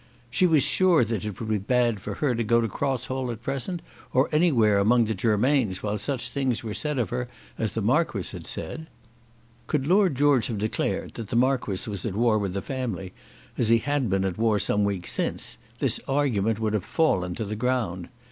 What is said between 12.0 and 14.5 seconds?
at war with the family as he had been at